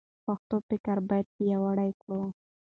پښتو 0.25 0.55
فکر 0.67 0.97
باید 1.07 1.27
پیاوړی 1.35 1.91
کړو. 2.01 2.23